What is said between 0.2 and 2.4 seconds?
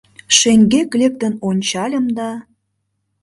Шеҥгек лектын ончальым да